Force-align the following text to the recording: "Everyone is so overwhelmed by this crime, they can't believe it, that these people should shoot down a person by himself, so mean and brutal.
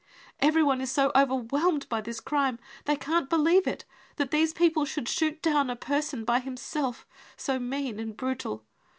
"Everyone 0.39 0.81
is 0.81 0.89
so 0.91 1.11
overwhelmed 1.15 1.87
by 1.87 2.01
this 2.01 2.19
crime, 2.19 2.57
they 2.85 2.95
can't 2.95 3.29
believe 3.29 3.67
it, 3.67 3.85
that 4.15 4.31
these 4.31 4.51
people 4.51 4.83
should 4.83 5.07
shoot 5.07 5.43
down 5.43 5.69
a 5.69 5.75
person 5.75 6.25
by 6.25 6.39
himself, 6.39 7.05
so 7.37 7.59
mean 7.59 7.99
and 7.99 8.17
brutal. 8.17 8.65